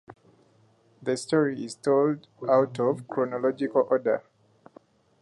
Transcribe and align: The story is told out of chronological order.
The 1.03 1.15
story 1.15 1.63
is 1.63 1.75
told 1.75 2.27
out 2.49 2.79
of 2.79 3.07
chronological 3.07 3.85
order. 3.87 4.23